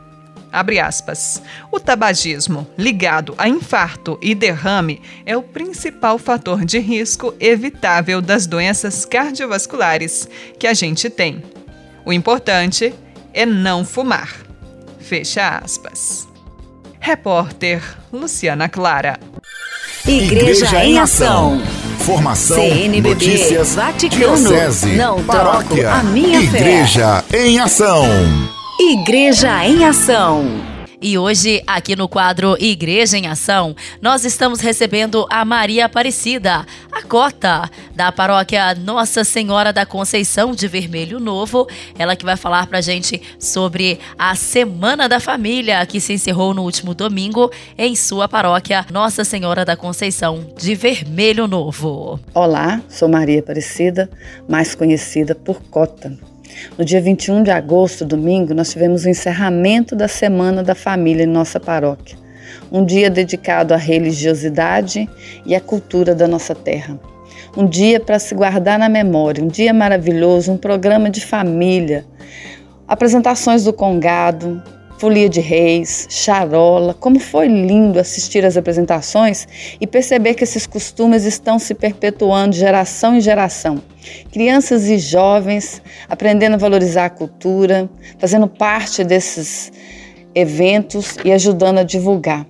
Abre 0.53 0.81
aspas. 0.81 1.41
O 1.71 1.79
tabagismo, 1.79 2.67
ligado 2.77 3.35
a 3.39 3.49
infarto 3.49 4.19
e 4.21 4.35
derrame, 4.35 5.01
é 5.25 5.37
o 5.37 5.43
principal 5.43 6.19
fator 6.19 6.65
de 6.65 6.79
risco 6.79 7.35
evitável 7.39 8.21
das 8.21 8.47
doenças 8.47 9.05
cardiovasculares 9.05 10.29
que 10.59 10.67
a 10.67 10.75
gente 10.75 11.09
tem. 11.09 11.43
O 12.05 12.13
importante 12.13 12.93
é 13.33 13.47
não 13.47 13.85
fumar. 13.85 14.35
Fecha 14.99 15.61
aspas. 15.63 16.29
Repórter 16.99 17.83
Luciana 18.13 18.69
Clara. 18.69 19.19
Igreja, 20.07 20.65
Igreja 20.67 20.85
em 20.85 20.99
Ação. 20.99 21.63
Formação, 21.99 22.57
CNBB, 22.57 23.09
notícias, 23.11 23.75
Vaticano, 23.75 24.37
diocese, 24.37 24.97
não 24.97 25.23
paróquia, 25.23 25.93
a 25.93 26.03
minha 26.03 26.41
Igreja 26.41 27.23
fé. 27.29 27.47
em 27.47 27.61
Ação. 27.61 28.60
Igreja 28.83 29.63
em 29.67 29.85
Ação. 29.85 30.43
E 31.03 31.19
hoje, 31.19 31.63
aqui 31.67 31.95
no 31.95 32.09
quadro 32.09 32.57
Igreja 32.59 33.19
em 33.19 33.27
Ação, 33.27 33.77
nós 34.01 34.25
estamos 34.25 34.61
recebendo 34.61 35.27
a 35.29 35.45
Maria 35.45 35.85
Aparecida, 35.85 36.65
a 36.91 37.03
cota 37.03 37.71
da 37.95 38.11
paróquia 38.11 38.75
Nossa 38.75 39.23
Senhora 39.23 39.71
da 39.71 39.85
Conceição 39.85 40.53
de 40.53 40.67
Vermelho 40.67 41.21
Novo. 41.21 41.69
Ela 41.99 42.17
que 42.17 42.25
vai 42.25 42.39
falar 42.39 42.69
pra 42.69 42.81
gente 42.81 43.21
sobre 43.39 44.01
a 44.19 44.35
Semana 44.35 45.11
da 45.11 45.21
Família, 45.21 45.85
que 45.85 46.01
se 46.01 46.15
encerrou 46.15 46.55
no 46.55 46.63
último 46.63 46.95
domingo 46.95 47.51
em 47.77 47.95
sua 47.95 48.29
paróquia 48.29 48.87
Nossa 48.91 49.25
Senhora 49.25 49.63
da 49.63 49.77
Conceição 49.77 50.55
de 50.57 50.75
Vermelho 50.75 51.47
Novo. 51.47 52.19
Olá, 52.33 52.81
sou 52.89 53.11
Maria 53.11 53.41
Aparecida, 53.41 54.09
mais 54.49 54.75
conhecida 54.75 55.35
por 55.35 55.61
Cota. 55.65 56.30
No 56.79 56.85
dia 56.85 57.01
21 57.01 57.43
de 57.43 57.51
agosto, 57.51 58.05
domingo, 58.05 58.55
nós 58.55 58.71
tivemos 58.71 59.05
o 59.05 59.09
encerramento 59.09 59.95
da 59.95 60.09
Semana 60.09 60.63
da 60.63 60.75
Família 60.75 61.25
em 61.25 61.27
nossa 61.27 61.61
paróquia. 61.61 62.17
Um 62.71 62.85
dia 62.85 63.11
dedicado 63.11 63.75
à 63.75 63.77
religiosidade 63.77 65.09
e 65.45 65.55
à 65.55 65.61
cultura 65.61 66.15
da 66.15 66.27
nossa 66.27 66.55
terra. 66.55 66.99
Um 67.57 67.67
dia 67.67 67.99
para 67.99 68.19
se 68.19 68.35
guardar 68.35 68.79
na 68.79 68.89
memória, 68.89 69.43
um 69.43 69.49
dia 69.49 69.73
maravilhoso, 69.73 70.53
um 70.53 70.57
programa 70.57 71.11
de 71.11 71.21
família, 71.21 72.05
apresentações 72.87 73.65
do 73.65 73.73
Congado, 73.73 74.63
Folia 74.99 75.29
de 75.29 75.41
Reis, 75.41 76.07
Charola. 76.11 76.95
Como 76.95 77.19
foi 77.19 77.49
lindo 77.49 77.99
assistir 77.99 78.45
às 78.45 78.57
apresentações 78.57 79.49
e 79.81 79.87
perceber 79.87 80.35
que 80.35 80.45
esses 80.45 80.67
costumes 80.67 81.25
estão 81.25 81.59
se 81.59 81.75
perpetuando 81.75 82.51
de 82.51 82.59
geração 82.61 83.17
em 83.17 83.21
geração 83.21 83.83
Crianças 84.33 84.89
e 84.89 84.99
jovens 84.99 85.83
aprendendo 86.09 86.55
a 86.55 86.59
valorizar 86.59 87.07
a 87.07 87.11
cultura, 87.11 87.89
fazendo 88.19 88.47
parte 88.47 89.05
desses 89.05 89.73
eventos 90.35 91.17
e 91.25 91.33
ajudando 91.33 91.79
a 91.79 91.83
divulgar. 91.83 92.47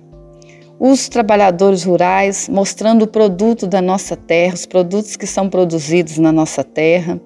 Os 0.79 1.07
trabalhadores 1.07 1.83
rurais 1.83 2.49
mostrando 2.49 3.03
o 3.03 3.07
produto 3.07 3.67
da 3.67 3.81
nossa 3.81 4.15
terra, 4.15 4.55
os 4.55 4.65
produtos 4.65 5.15
que 5.15 5.27
são 5.27 5.49
produzidos 5.49 6.17
na 6.17 6.31
nossa 6.31 6.63
terra. 6.63 7.19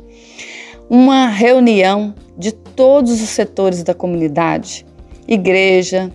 Uma 0.89 1.27
reunião 1.27 2.13
de 2.37 2.51
todos 2.51 3.21
os 3.21 3.29
setores 3.29 3.81
da 3.81 3.93
comunidade, 3.93 4.85
igreja, 5.27 6.11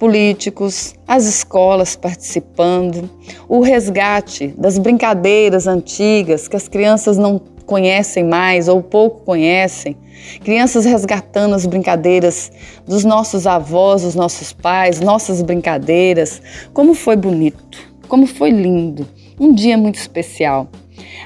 políticos, 0.00 0.94
as 1.06 1.26
escolas 1.26 1.94
participando, 1.94 3.08
o 3.46 3.60
resgate 3.60 4.48
das 4.56 4.78
brincadeiras 4.78 5.66
antigas 5.66 6.48
que 6.48 6.56
as 6.56 6.66
crianças 6.66 7.18
não 7.18 7.38
conhecem 7.66 8.24
mais 8.24 8.66
ou 8.66 8.82
pouco 8.82 9.20
conhecem, 9.26 9.94
crianças 10.42 10.86
resgatando 10.86 11.54
as 11.54 11.66
brincadeiras 11.66 12.50
dos 12.86 13.04
nossos 13.04 13.46
avós, 13.46 14.00
dos 14.00 14.14
nossos 14.14 14.54
pais, 14.54 15.00
nossas 15.00 15.42
brincadeiras. 15.42 16.40
Como 16.72 16.94
foi 16.94 17.14
bonito, 17.14 17.78
como 18.08 18.26
foi 18.26 18.48
lindo, 18.48 19.06
um 19.38 19.52
dia 19.52 19.76
muito 19.76 19.96
especial. 19.96 20.66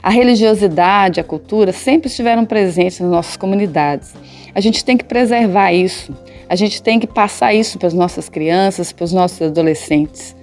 A 0.02 0.10
religiosidade, 0.10 1.20
a 1.20 1.24
cultura 1.24 1.72
sempre 1.72 2.08
estiveram 2.08 2.44
presentes 2.44 2.98
nas 2.98 3.10
nossas 3.10 3.36
comunidades. 3.36 4.14
A 4.52 4.60
gente 4.60 4.84
tem 4.84 4.96
que 4.96 5.04
preservar 5.04 5.72
isso, 5.72 6.12
a 6.48 6.56
gente 6.56 6.82
tem 6.82 6.98
que 6.98 7.06
passar 7.06 7.54
isso 7.54 7.78
para 7.78 7.88
as 7.88 7.94
nossas 7.94 8.28
crianças, 8.28 8.92
para 8.92 9.04
os 9.04 9.12
nossos 9.12 9.40
adolescentes. 9.42 10.36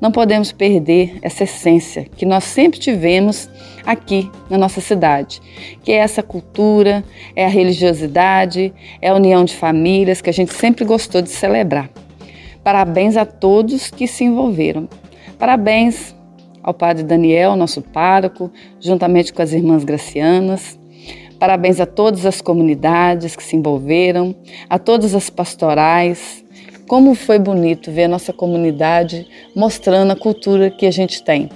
Não 0.00 0.12
podemos 0.12 0.52
perder 0.52 1.18
essa 1.22 1.44
essência 1.44 2.06
que 2.16 2.26
nós 2.26 2.44
sempre 2.44 2.78
tivemos 2.78 3.48
aqui 3.84 4.30
na 4.50 4.58
nossa 4.58 4.80
cidade, 4.80 5.40
que 5.82 5.92
é 5.92 5.96
essa 5.96 6.22
cultura, 6.22 7.02
é 7.34 7.44
a 7.44 7.48
religiosidade, 7.48 8.72
é 9.00 9.08
a 9.08 9.14
união 9.14 9.44
de 9.44 9.54
famílias 9.54 10.20
que 10.20 10.30
a 10.30 10.32
gente 10.32 10.52
sempre 10.52 10.84
gostou 10.84 11.22
de 11.22 11.30
celebrar. 11.30 11.90
Parabéns 12.62 13.16
a 13.16 13.24
todos 13.24 13.90
que 13.90 14.06
se 14.06 14.24
envolveram. 14.24 14.88
Parabéns 15.38 16.14
ao 16.62 16.74
Padre 16.74 17.04
Daniel, 17.04 17.54
nosso 17.54 17.80
pároco, 17.80 18.50
juntamente 18.80 19.32
com 19.32 19.40
as 19.40 19.52
irmãs 19.52 19.84
Gracianas. 19.84 20.78
Parabéns 21.46 21.78
a 21.78 21.86
todas 21.86 22.26
as 22.26 22.40
comunidades 22.40 23.36
que 23.36 23.42
se 23.44 23.54
envolveram, 23.54 24.34
a 24.68 24.80
todas 24.80 25.14
as 25.14 25.30
pastorais. 25.30 26.44
Como 26.88 27.14
foi 27.14 27.38
bonito 27.38 27.92
ver 27.92 28.06
a 28.06 28.08
nossa 28.08 28.32
comunidade 28.32 29.28
mostrando 29.54 30.10
a 30.10 30.16
cultura 30.16 30.72
que 30.72 30.86
a 30.86 30.90
gente 30.90 31.22
tem. 31.22 31.48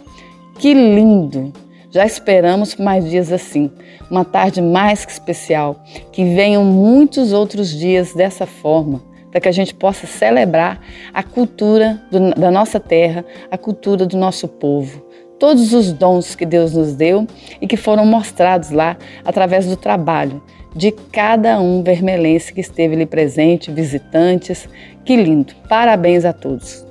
Que 0.61 0.73
lindo! 0.73 1.52
Já 1.90 2.06
esperamos 2.06 2.76
mais 2.76 3.11
dias 3.11 3.32
assim, 3.32 3.68
uma 4.09 4.25
tarde 4.25 4.62
mais 4.62 5.04
que 5.04 5.11
especial, 5.11 5.82
que 6.12 6.23
venham 6.23 6.64
muitos 6.64 7.32
outros 7.32 7.76
dias 7.76 8.14
dessa 8.14 8.47
forma, 8.47 9.02
para 9.32 9.40
que 9.40 9.49
a 9.49 9.52
gente 9.52 9.75
possa 9.75 10.06
celebrar 10.06 10.80
a 11.12 11.25
cultura 11.25 12.00
do, 12.12 12.30
da 12.40 12.52
nossa 12.52 12.78
terra, 12.78 13.25
a 13.50 13.59
cultura 13.59 14.06
do 14.06 14.16
nosso 14.16 14.47
povo, 14.47 15.04
todos 15.40 15.73
os 15.73 15.90
dons 15.90 16.37
que 16.37 16.44
Deus 16.44 16.75
nos 16.75 16.94
deu 16.94 17.26
e 17.61 17.66
que 17.66 17.76
foram 17.76 18.04
mostrados 18.04 18.70
lá 18.70 18.97
através 19.25 19.66
do 19.66 19.75
trabalho 19.75 20.40
de 20.76 20.92
cada 20.92 21.59
um 21.59 21.82
vermelense 21.82 22.52
que 22.52 22.61
esteve 22.61 22.94
ali 22.94 23.06
presente, 23.06 23.73
visitantes. 23.73 24.68
Que 25.04 25.16
lindo! 25.16 25.52
Parabéns 25.68 26.25
a 26.25 26.32
todos! 26.32 26.85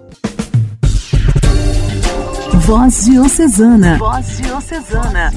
Voz 2.65 3.05
Diocesana. 3.05 3.97
Voz 3.97 4.37
Diocesana. 4.37 5.31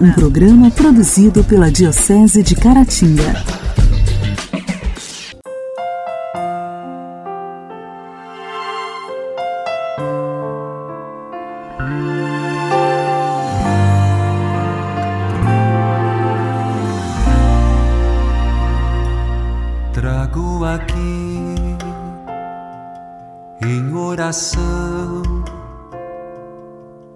Um 0.00 0.12
programa 0.12 0.70
produzido 0.70 1.42
pela 1.44 1.70
Diocese 1.70 2.42
de 2.42 2.54
Caratinga. 2.54 3.63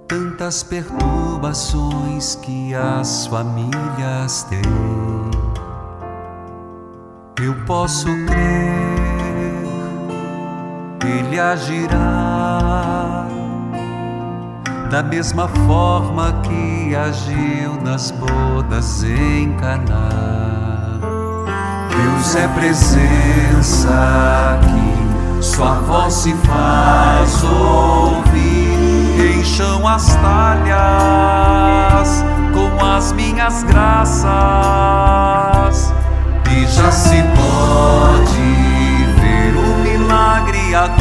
Tantas 0.09 0.62
perturbações 0.62 2.35
que 2.37 2.75
as 2.75 3.27
famílias 3.27 4.44
têm. 4.44 4.62
Eu 7.38 7.55
posso 7.66 8.07
crer, 8.27 8.88
Ele 11.05 11.38
agirá 11.38 13.27
da 14.90 15.03
mesma 15.03 15.47
forma 15.47 16.33
que 16.42 16.97
agiu 16.97 17.79
nas 17.85 18.11
bodas 18.11 19.05
em 19.05 19.53
Caná. 19.59 20.09
Deus 21.90 22.35
é 22.35 22.49
presença 22.49 23.90
aqui, 24.55 25.42
sua 25.44 25.75
voz 25.81 26.14
se 26.14 26.33
faz 26.35 27.44
ouvir 27.44 28.28
encham 29.38 29.87
as 29.87 30.16
talhas 30.16 30.98
com 32.53 32.85
as 32.85 33.12
minhas 33.12 33.62
graças 33.62 34.29
e 36.51 36.66
já 36.66 36.90
se 36.90 37.22
pode 37.37 38.40
ver 39.20 39.55
o 39.57 39.79
milagre 39.85 40.74
acontecer. 40.74 40.98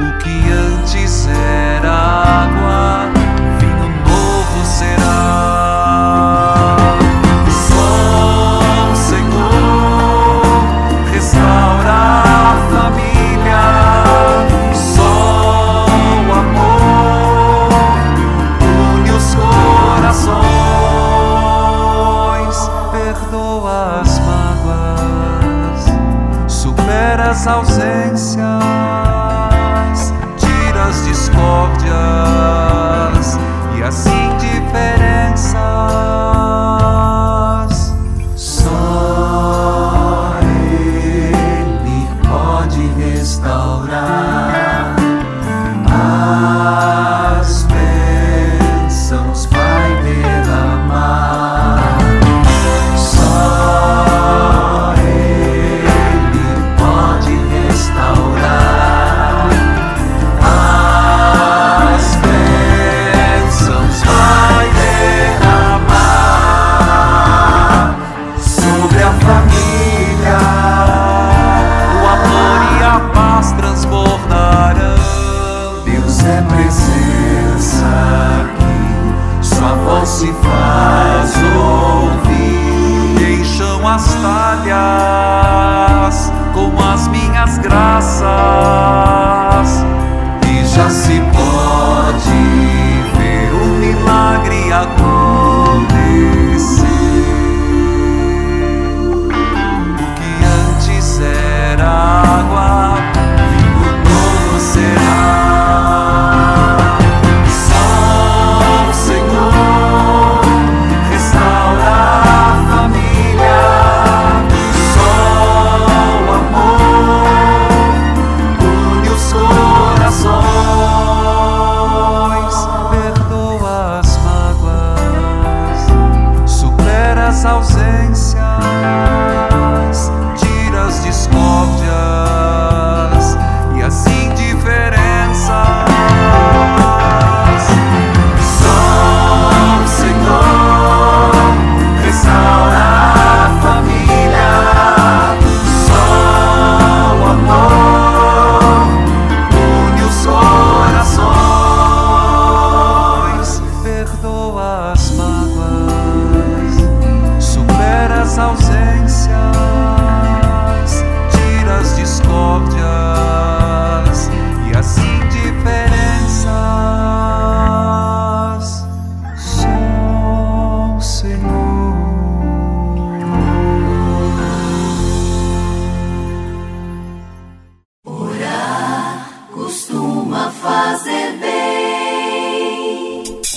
O 0.00 0.18
que 0.18 0.50
antes 0.50 1.28
era 1.28 1.92
água 1.92 3.15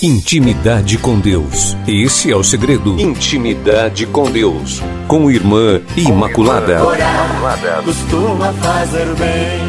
Intimidade 0.01 0.97
com 0.97 1.19
Deus. 1.19 1.75
Esse 1.85 2.31
é 2.31 2.35
o 2.35 2.41
segredo. 2.41 2.97
Intimidade 2.97 4.05
com 4.05 4.31
Deus. 4.31 4.81
Com 5.09 5.29
Irmã 5.29 5.81
Imaculada. 5.97 6.85
Orar 6.85 7.83
costuma 7.83 8.53
fazer 8.53 9.13
bem. 9.15 9.59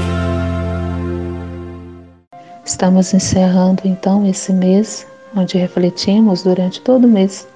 Estamos 2.65 3.13
encerrando 3.13 3.83
então 3.85 4.25
esse 4.25 4.53
mês, 4.53 5.05
onde 5.35 5.59
refletimos 5.59 6.45
durante 6.45 6.81
todo 6.81 7.07
o 7.07 7.09
mês 7.09 7.49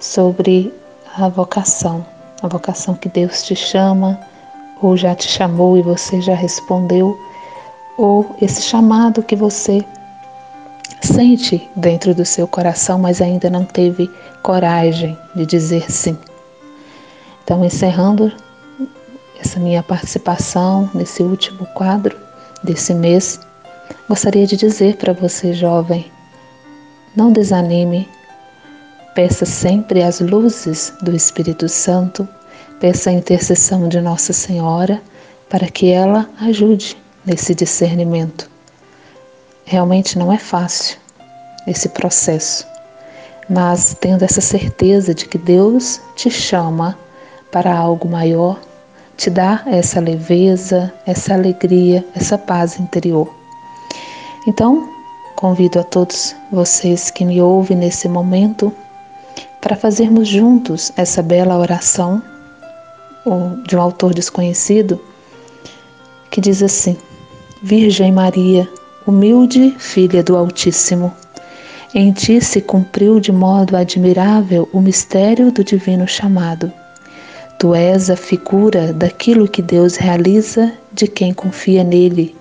sobre 0.00 0.74
a 1.16 1.28
vocação, 1.28 2.04
a 2.42 2.48
vocação 2.48 2.96
que 2.96 3.08
Deus 3.08 3.44
te 3.44 3.54
chama, 3.54 4.18
ou 4.82 4.96
já 4.96 5.14
te 5.14 5.28
chamou 5.28 5.78
e 5.78 5.82
você 5.82 6.20
já 6.20 6.34
respondeu, 6.34 7.16
ou 7.96 8.34
esse 8.42 8.62
chamado 8.62 9.22
que 9.22 9.36
você 9.36 9.84
sente 11.00 11.68
dentro 11.76 12.14
do 12.14 12.24
seu 12.24 12.46
coração, 12.46 12.98
mas 12.98 13.20
ainda 13.20 13.48
não 13.48 13.64
teve 13.64 14.10
coragem 14.42 15.16
de 15.34 15.46
dizer 15.46 15.90
sim. 15.90 16.16
Então, 17.44 17.64
encerrando 17.64 18.32
essa 19.40 19.58
minha 19.60 19.82
participação 19.82 20.90
nesse 20.94 21.22
último 21.22 21.66
quadro 21.66 22.16
desse 22.62 22.92
mês, 22.94 23.40
gostaria 24.08 24.46
de 24.46 24.56
dizer 24.56 24.96
para 24.96 25.12
você, 25.12 25.52
jovem, 25.52 26.10
não 27.16 27.32
desanime, 27.32 28.08
peça 29.14 29.46
sempre 29.46 30.02
as 30.02 30.20
luzes 30.20 30.92
do 31.02 31.14
Espírito 31.14 31.68
Santo, 31.68 32.28
peça 32.80 33.10
a 33.10 33.12
intercessão 33.12 33.88
de 33.88 34.00
Nossa 34.00 34.32
Senhora 34.32 35.00
para 35.48 35.68
que 35.68 35.90
ela 35.90 36.28
ajude 36.40 36.96
nesse 37.24 37.54
discernimento 37.54 38.57
Realmente 39.70 40.18
não 40.18 40.32
é 40.32 40.38
fácil 40.38 40.96
esse 41.66 41.90
processo, 41.90 42.66
mas 43.50 43.94
tendo 44.00 44.24
essa 44.24 44.40
certeza 44.40 45.14
de 45.14 45.26
que 45.26 45.36
Deus 45.36 46.00
te 46.16 46.30
chama 46.30 46.98
para 47.52 47.76
algo 47.76 48.08
maior, 48.08 48.58
te 49.14 49.28
dá 49.28 49.62
essa 49.66 50.00
leveza, 50.00 50.90
essa 51.04 51.34
alegria, 51.34 52.02
essa 52.14 52.38
paz 52.38 52.80
interior. 52.80 53.30
Então, 54.46 54.88
convido 55.36 55.78
a 55.78 55.84
todos 55.84 56.34
vocês 56.50 57.10
que 57.10 57.22
me 57.22 57.38
ouvem 57.42 57.76
nesse 57.76 58.08
momento 58.08 58.72
para 59.60 59.76
fazermos 59.76 60.28
juntos 60.28 60.90
essa 60.96 61.22
bela 61.22 61.58
oração 61.58 62.22
de 63.66 63.76
um 63.76 63.82
autor 63.82 64.14
desconhecido 64.14 64.98
que 66.30 66.40
diz 66.40 66.62
assim: 66.62 66.96
Virgem 67.62 68.10
Maria, 68.12 68.66
humilde 69.08 69.74
filha 69.78 70.22
do 70.22 70.36
Altíssimo. 70.36 71.10
Em 71.94 72.12
ti 72.12 72.42
se 72.42 72.60
cumpriu 72.60 73.18
de 73.18 73.32
modo 73.32 73.74
admirável 73.74 74.68
o 74.70 74.82
mistério 74.82 75.50
do 75.50 75.64
divino 75.64 76.06
chamado. 76.06 76.70
Tu 77.58 77.74
és 77.74 78.10
a 78.10 78.16
figura 78.16 78.92
daquilo 78.92 79.48
que 79.48 79.62
Deus 79.62 79.96
realiza 79.96 80.70
de 80.92 81.08
quem 81.08 81.32
confia 81.32 81.82
nele. 81.82 82.36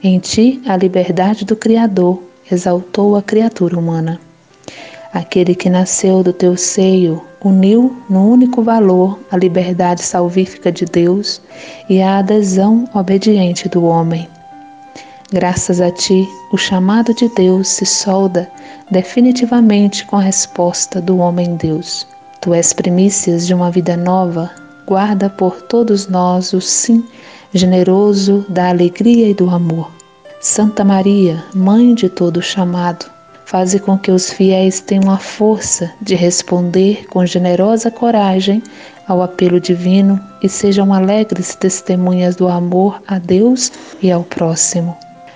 Em 0.00 0.20
ti 0.20 0.62
a 0.64 0.76
liberdade 0.76 1.44
do 1.44 1.56
Criador 1.56 2.22
exaltou 2.48 3.16
a 3.16 3.22
criatura 3.22 3.76
humana. 3.76 4.20
Aquele 5.12 5.56
que 5.56 5.68
nasceu 5.68 6.22
do 6.22 6.32
teu 6.32 6.56
seio 6.56 7.20
uniu 7.44 7.96
no 8.08 8.30
único 8.30 8.62
valor 8.62 9.18
a 9.28 9.36
liberdade 9.36 10.04
salvífica 10.04 10.70
de 10.70 10.84
Deus 10.84 11.42
e 11.88 12.00
a 12.00 12.18
adesão 12.18 12.88
obediente 12.94 13.68
do 13.68 13.82
homem. 13.82 14.28
Graças 15.32 15.80
a 15.80 15.90
ti, 15.90 16.28
o 16.52 16.58
chamado 16.58 17.14
de 17.14 17.26
Deus 17.30 17.66
se 17.68 17.86
solda 17.86 18.50
definitivamente 18.90 20.04
com 20.04 20.16
a 20.16 20.20
resposta 20.20 21.00
do 21.00 21.16
homem-Deus. 21.16 22.06
Tu 22.42 22.52
és 22.52 22.74
primícias 22.74 23.46
de 23.46 23.54
uma 23.54 23.70
vida 23.70 23.96
nova, 23.96 24.50
guarda 24.86 25.30
por 25.30 25.62
todos 25.62 26.06
nós 26.06 26.52
o 26.52 26.60
sim 26.60 27.02
generoso 27.54 28.44
da 28.46 28.68
alegria 28.68 29.26
e 29.26 29.32
do 29.32 29.48
amor. 29.48 29.90
Santa 30.38 30.84
Maria, 30.84 31.42
Mãe 31.54 31.94
de 31.94 32.10
todo 32.10 32.42
chamado, 32.42 33.06
faze 33.46 33.78
com 33.78 33.96
que 33.96 34.10
os 34.10 34.30
fiéis 34.30 34.80
tenham 34.80 35.10
a 35.10 35.16
força 35.16 35.90
de 36.02 36.14
responder 36.14 37.06
com 37.08 37.24
generosa 37.24 37.90
coragem 37.90 38.62
ao 39.08 39.22
apelo 39.22 39.58
divino 39.58 40.20
e 40.42 40.48
sejam 40.50 40.92
alegres 40.92 41.54
testemunhas 41.54 42.36
do 42.36 42.48
amor 42.48 43.02
a 43.08 43.18
Deus 43.18 43.72
e 44.02 44.12
ao 44.12 44.24
próximo. 44.24 44.94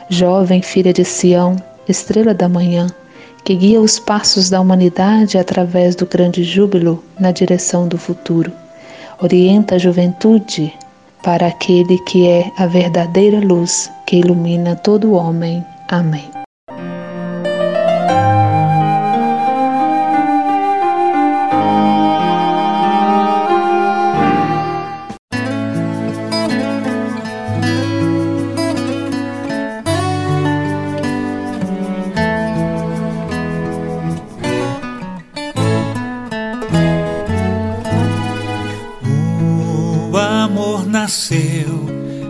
Jovem 0.08 0.62
filha 0.62 0.92
de 0.92 1.04
Sião, 1.04 1.56
estrela 1.88 2.32
da 2.32 2.48
manhã, 2.48 2.86
que 3.44 3.54
guia 3.54 3.80
os 3.80 3.98
passos 3.98 4.48
da 4.48 4.60
humanidade 4.60 5.38
através 5.38 5.96
do 5.96 6.06
grande 6.06 6.44
júbilo 6.44 7.02
na 7.18 7.32
direção 7.32 7.88
do 7.88 7.98
futuro. 7.98 8.52
Orienta 9.20 9.76
a 9.76 9.78
juventude 9.78 10.72
para 11.22 11.48
aquele 11.48 11.98
que 12.04 12.28
é 12.28 12.50
a 12.56 12.66
verdadeira 12.66 13.40
luz 13.40 13.90
que 14.06 14.16
ilumina 14.16 14.76
todo 14.76 15.12
homem. 15.12 15.64
Amém. 15.88 16.35
Nasceu 41.06 41.86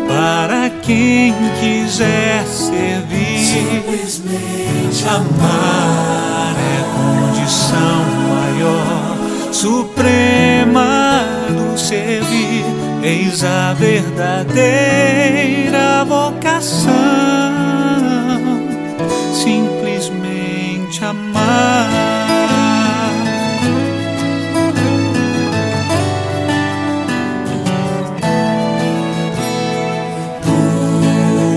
para 0.07 0.71
quem 0.83 1.35
quiser 1.59 2.47
servir. 2.47 3.41
Simplesmente 3.41 5.05
amar 5.09 6.55
é 6.57 6.85
condição 7.35 8.05
maior, 8.29 9.17
suprema 9.51 11.25
do 11.49 11.77
servir 11.77 12.76
Eis 13.09 13.45
a 13.45 13.73
verdadeira 13.75 14.65
vocação, 16.05 16.91
simplesmente 19.33 21.05
amar. 21.05 21.89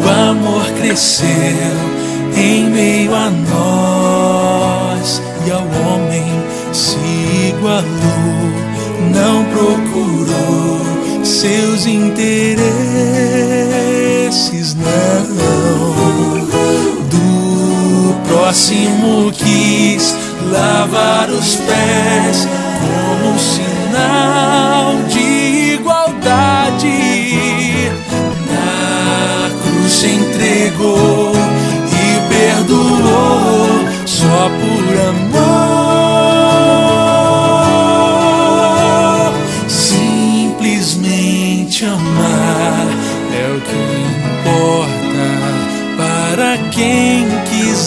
O 0.05 0.07
amor 0.29 0.65
cresceu 0.77 1.25
em 2.37 2.69
meio 2.69 3.15
a 3.15 3.31
nós 3.31 5.19
e 5.47 5.51
ao 5.51 5.63
homem 5.63 6.27
se 6.71 6.99
igualou, 7.49 7.87
não 9.11 9.43
procurou 9.45 10.88
seus 11.29 11.85
interesses, 11.85 12.25
não. 14.75 15.39
Do 17.09 18.15
próximo 18.27 19.31
quis 19.31 20.15
lavar 20.51 21.29
os 21.29 21.55
pés 21.55 22.47
como 22.79 23.37
sinal 23.37 24.95
de 25.07 25.75
igualdade. 25.75 26.87
Na 28.49 29.49
cruz 29.61 29.91
se 29.91 30.07
entregou 30.07 31.33
e 31.85 32.19
perdoou 32.33 33.69
só 34.05 34.49
por 34.49 34.83
amor. 35.07 35.48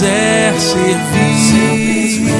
Quiser 0.02 0.58
servir. 0.58 2.32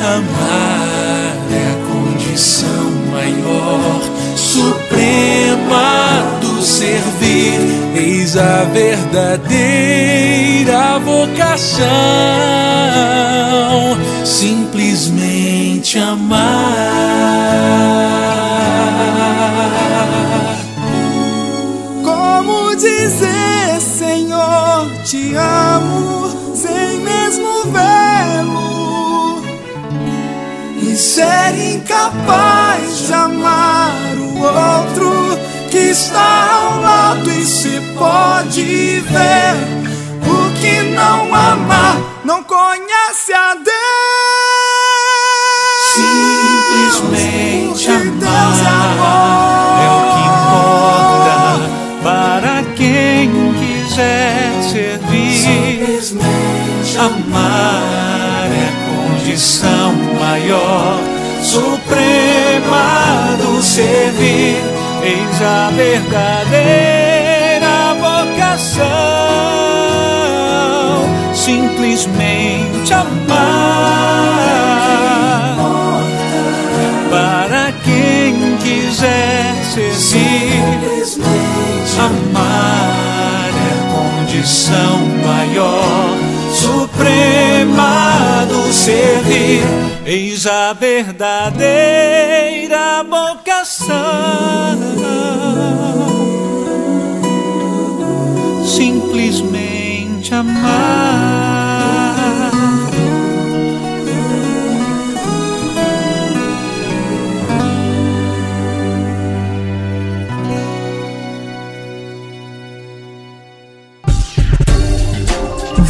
Amar 0.00 1.36
é 1.52 1.54
a 1.70 1.76
condição 1.92 2.90
maior, 3.10 4.00
suprema 4.36 5.88
do 6.40 6.62
servir. 6.62 7.60
Eis 7.94 8.36
a 8.36 8.64
verdadeira 8.64 9.98
vocação, 11.00 11.88
simplesmente 14.24 15.98
amar. 15.98 16.97
Ser 31.18 31.74
incapaz 31.74 33.08
de 33.08 33.12
amar 33.12 34.14
o 34.16 34.38
outro 34.40 35.36
que 35.68 35.90
está 35.90 36.48
ao 36.52 36.80
lado 36.80 37.28
e 37.28 37.44
se 37.44 37.80
pode 37.98 39.00
ver. 39.00 39.56
O 40.22 40.52
que 40.60 40.82
não 40.94 41.34
ama 41.34 42.00
não 42.24 42.44
conhece 42.44 43.32
a 43.32 43.54
Deus. 43.54 43.74
Simplesmente 45.96 47.88
é 47.88 47.94
amar 48.68 49.82
é 49.82 49.88
o 49.96 50.00
que 50.14 50.20
importa 50.30 51.36
para 52.04 52.54
quem 52.76 53.28
quiser 53.58 54.62
servir. 54.70 55.08
Amar 56.98 58.50
é 58.50 58.68
condição 59.28 59.92
maior, 60.18 60.98
suprema 61.48 63.36
do 63.38 63.62
servir. 63.62 64.62
Eis 65.02 65.40
a 65.42 65.70
verdadeira 65.74 67.14
vocação, 67.94 68.84
simplesmente 71.32 72.92
amar 72.92 73.16
para 77.10 77.72
quem 77.82 78.56
quiser 78.58 79.54
servir. 79.72 80.58
Amar 81.98 83.50
é 83.50 83.72
a 83.74 83.82
condição 83.92 84.98
maior, 85.24 86.16
suprema 86.52 88.17
servir. 88.78 89.62
Eis 90.06 90.46
a 90.46 90.72
verdadeira 90.72 91.66
vocação, 93.04 93.88
simplesmente 98.64 100.32
amar. 100.34 101.67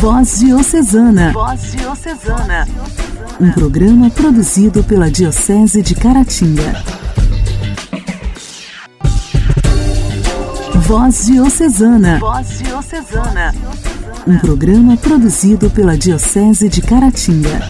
Voz 0.00 0.38
Diocesana. 0.38 1.32
Voz 1.32 1.72
Diocesana. 1.72 2.68
Um 3.40 3.50
programa 3.50 4.08
produzido 4.08 4.84
pela 4.84 5.10
Diocese 5.10 5.82
de 5.82 5.96
Caratinga. 5.96 6.84
Voz 10.86 11.26
Diocesana. 11.26 12.20
Voz 12.20 12.58
Diocesana. 12.58 13.52
Um 14.24 14.38
programa 14.38 14.96
produzido 14.96 15.68
pela 15.68 15.98
Diocese 15.98 16.68
de 16.68 16.80
Caratinga. 16.80 17.68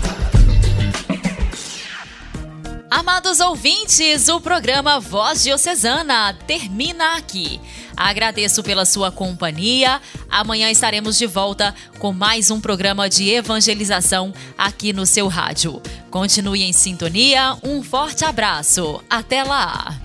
Amados 2.90 3.40
ouvintes, 3.40 4.28
o 4.28 4.38
programa 4.38 5.00
Voz 5.00 5.42
Diocesana 5.44 6.34
termina 6.46 7.16
aqui. 7.16 7.58
Agradeço 7.98 8.62
pela 8.62 8.84
sua 8.84 9.10
companhia. 9.10 10.00
Amanhã 10.30 10.70
estaremos 10.70 11.18
de 11.18 11.26
volta 11.26 11.74
com 11.98 12.12
mais 12.12 12.48
um 12.48 12.60
programa 12.60 13.08
de 13.08 13.28
evangelização 13.28 14.32
aqui 14.56 14.92
no 14.92 15.04
seu 15.04 15.26
rádio. 15.26 15.82
Continue 16.08 16.62
em 16.62 16.72
sintonia. 16.72 17.56
Um 17.62 17.82
forte 17.82 18.24
abraço. 18.24 19.02
Até 19.10 19.42
lá. 19.42 19.98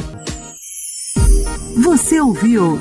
Você 1.83 2.19
ouviu 2.19 2.79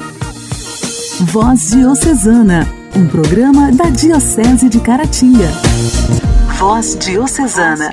Voz 1.20 1.70
Diocesana, 1.70 2.66
um 2.96 3.06
programa 3.06 3.70
da 3.70 3.90
Diocese 3.90 4.68
de 4.68 4.80
Caratinga. 4.80 5.48
Voz 6.58 6.96
Diocesana. 6.98 7.92